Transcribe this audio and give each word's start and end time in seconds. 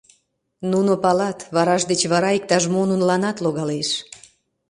Нуно 0.71 0.91
палат: 1.03 1.39
вараш 1.55 1.83
деч 1.91 2.01
вара 2.11 2.29
иктаж-мо 2.37 2.81
нуныланат 2.89 3.37
логалеш. 3.43 3.89